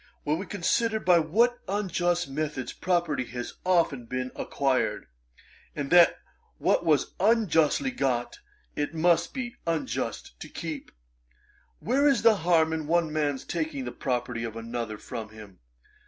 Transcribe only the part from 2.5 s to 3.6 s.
property has